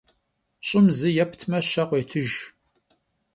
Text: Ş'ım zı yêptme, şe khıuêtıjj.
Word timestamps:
Ş'ım 0.67 0.87
zı 0.97 1.09
yêptme, 1.17 1.59
şe 1.69 1.83
khıuêtıjj. 1.89 2.35